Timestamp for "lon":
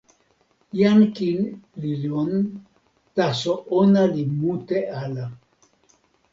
2.07-2.31